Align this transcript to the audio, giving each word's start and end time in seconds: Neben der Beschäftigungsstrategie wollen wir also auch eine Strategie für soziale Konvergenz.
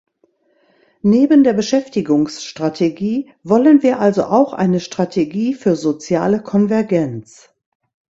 Neben 1.03 1.43
der 1.43 1.53
Beschäftigungsstrategie 1.53 3.31
wollen 3.43 3.83
wir 3.83 3.99
also 3.99 4.23
auch 4.25 4.53
eine 4.53 4.79
Strategie 4.79 5.53
für 5.53 5.75
soziale 5.75 6.41
Konvergenz. 6.41 7.53